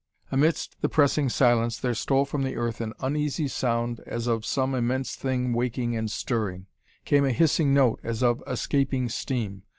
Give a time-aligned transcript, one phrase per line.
[0.31, 4.73] Amidst the pressing silence there stole from the earth an uneasy sound as of some
[4.73, 6.65] immense thing waking and stirring.
[7.05, 9.61] Came a hissing note as of escaping steam.